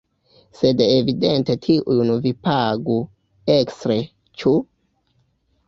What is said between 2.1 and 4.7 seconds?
vi pagu ekstre, ĉu?